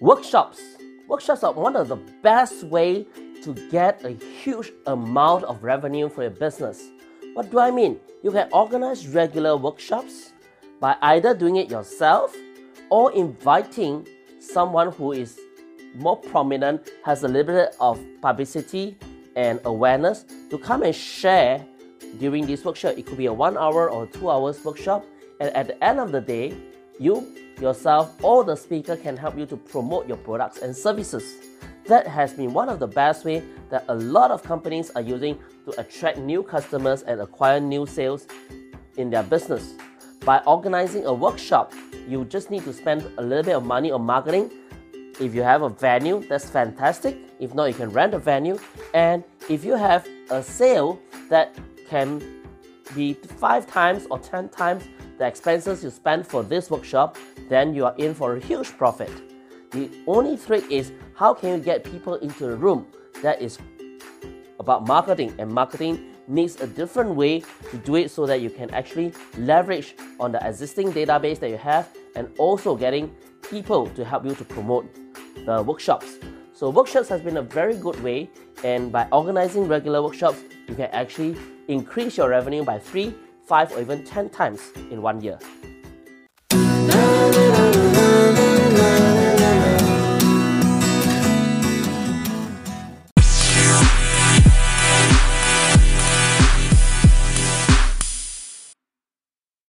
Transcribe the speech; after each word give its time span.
Workshops. 0.00 0.60
Workshops 1.08 1.42
are 1.42 1.54
one 1.54 1.74
of 1.74 1.88
the 1.88 1.96
best 1.96 2.64
way 2.64 3.06
to 3.42 3.54
get 3.70 4.04
a 4.04 4.10
huge 4.10 4.70
amount 4.86 5.44
of 5.44 5.62
revenue 5.62 6.10
for 6.10 6.20
your 6.20 6.30
business. 6.30 6.90
What 7.32 7.50
do 7.50 7.58
I 7.58 7.70
mean? 7.70 7.98
You 8.22 8.30
can 8.30 8.50
organize 8.52 9.08
regular 9.08 9.56
workshops 9.56 10.34
by 10.80 10.96
either 11.00 11.32
doing 11.32 11.56
it 11.56 11.70
yourself 11.70 12.36
or 12.90 13.10
inviting 13.12 14.06
someone 14.38 14.92
who 14.92 15.12
is 15.12 15.40
more 15.94 16.18
prominent, 16.18 16.90
has 17.02 17.22
a 17.22 17.28
little 17.28 17.54
bit 17.54 17.74
of 17.80 17.98
publicity 18.20 18.98
and 19.34 19.60
awareness 19.64 20.26
to 20.50 20.58
come 20.58 20.82
and 20.82 20.94
share 20.94 21.64
during 22.18 22.46
this 22.46 22.66
workshop. 22.66 22.98
It 22.98 23.06
could 23.06 23.16
be 23.16 23.26
a 23.26 23.32
one 23.32 23.56
hour 23.56 23.90
or 23.90 24.06
two 24.06 24.28
hours 24.30 24.62
workshop, 24.62 25.06
and 25.40 25.48
at 25.56 25.68
the 25.68 25.82
end 25.82 26.00
of 26.00 26.12
the 26.12 26.20
day, 26.20 26.54
you 26.98 27.34
yourself 27.60 28.14
or 28.22 28.44
the 28.44 28.56
speaker 28.56 28.96
can 28.96 29.16
help 29.16 29.36
you 29.38 29.46
to 29.46 29.56
promote 29.56 30.06
your 30.06 30.16
products 30.18 30.58
and 30.58 30.76
services. 30.76 31.34
That 31.86 32.06
has 32.06 32.34
been 32.34 32.52
one 32.52 32.68
of 32.68 32.78
the 32.78 32.86
best 32.86 33.24
way 33.24 33.42
that 33.70 33.84
a 33.88 33.94
lot 33.94 34.30
of 34.30 34.42
companies 34.42 34.90
are 34.90 35.00
using 35.00 35.38
to 35.64 35.80
attract 35.80 36.18
new 36.18 36.42
customers 36.42 37.02
and 37.02 37.20
acquire 37.20 37.60
new 37.60 37.86
sales 37.86 38.26
in 38.96 39.10
their 39.10 39.22
business. 39.22 39.74
By 40.24 40.38
organizing 40.46 41.06
a 41.06 41.14
workshop, 41.14 41.72
you 42.08 42.24
just 42.24 42.50
need 42.50 42.64
to 42.64 42.72
spend 42.72 43.04
a 43.18 43.22
little 43.22 43.44
bit 43.44 43.54
of 43.54 43.64
money 43.64 43.92
on 43.92 44.02
marketing. 44.02 44.50
If 45.20 45.34
you 45.34 45.42
have 45.42 45.62
a 45.62 45.68
venue, 45.68 46.24
that's 46.28 46.50
fantastic. 46.50 47.16
If 47.38 47.54
not, 47.54 47.66
you 47.66 47.74
can 47.74 47.90
rent 47.90 48.14
a 48.14 48.18
venue. 48.18 48.58
And 48.92 49.22
if 49.48 49.64
you 49.64 49.76
have 49.76 50.06
a 50.30 50.42
sale 50.42 50.98
that 51.30 51.54
can 51.88 52.22
be 52.94 53.14
five 53.14 53.66
times 53.66 54.06
or 54.10 54.18
ten 54.18 54.48
times 54.48 54.84
the 55.18 55.26
expenses 55.26 55.82
you 55.82 55.90
spend 55.90 56.26
for 56.26 56.42
this 56.42 56.70
workshop, 56.70 57.16
then 57.48 57.74
you 57.74 57.84
are 57.86 57.94
in 57.96 58.14
for 58.14 58.36
a 58.36 58.40
huge 58.40 58.76
profit. 58.76 59.10
The 59.70 59.90
only 60.06 60.36
trick 60.36 60.64
is 60.70 60.92
how 61.14 61.34
can 61.34 61.58
you 61.58 61.64
get 61.64 61.84
people 61.84 62.14
into 62.16 62.46
the 62.46 62.56
room? 62.56 62.86
That 63.22 63.40
is 63.40 63.58
about 64.60 64.86
marketing, 64.86 65.34
and 65.38 65.50
marketing 65.50 66.14
needs 66.28 66.60
a 66.60 66.66
different 66.66 67.14
way 67.14 67.40
to 67.70 67.76
do 67.78 67.96
it 67.96 68.10
so 68.10 68.26
that 68.26 68.40
you 68.40 68.50
can 68.50 68.70
actually 68.70 69.12
leverage 69.38 69.94
on 70.18 70.32
the 70.32 70.46
existing 70.46 70.92
database 70.92 71.38
that 71.38 71.50
you 71.50 71.56
have 71.56 71.88
and 72.16 72.28
also 72.38 72.74
getting 72.74 73.14
people 73.48 73.86
to 73.88 74.04
help 74.04 74.24
you 74.24 74.34
to 74.34 74.44
promote 74.44 74.86
the 75.44 75.62
workshops. 75.62 76.16
So 76.52 76.70
workshops 76.70 77.08
has 77.10 77.20
been 77.20 77.36
a 77.36 77.42
very 77.42 77.76
good 77.76 78.02
way 78.02 78.30
and 78.64 78.90
by 78.90 79.06
organizing 79.12 79.68
regular 79.68 80.02
workshops, 80.02 80.38
you 80.66 80.74
can 80.74 80.90
actually 80.92 81.36
increase 81.68 82.16
your 82.16 82.30
revenue 82.30 82.64
by 82.64 82.78
3, 82.78 83.14
5 83.46 83.72
or 83.72 83.80
even 83.80 84.04
10 84.04 84.28
times 84.30 84.72
in 84.90 85.00
one 85.00 85.20
year. 85.20 85.38